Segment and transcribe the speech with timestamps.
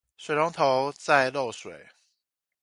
[0.17, 1.89] 水龍頭在漏水